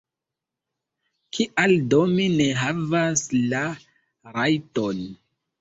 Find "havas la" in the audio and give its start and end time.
2.63-3.63